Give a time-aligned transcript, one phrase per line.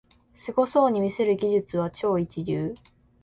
[0.33, 2.73] すごそうに見せる技術は超一流